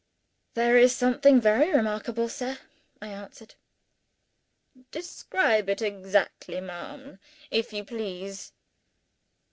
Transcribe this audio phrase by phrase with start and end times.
[0.55, 2.57] "There is something very remarkable, sir,"
[2.99, 3.53] I answered.
[4.89, 7.19] "Describe it exactly, ma'am,
[7.51, 8.51] if you please."